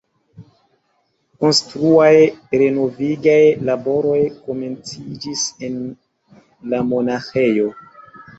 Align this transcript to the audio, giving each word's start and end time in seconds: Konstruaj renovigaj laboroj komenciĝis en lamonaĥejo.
Konstruaj 1.43 2.15
renovigaj 2.61 3.35
laboroj 3.69 4.17
komenciĝis 4.49 5.45
en 5.69 5.77
lamonaĥejo. 6.75 7.71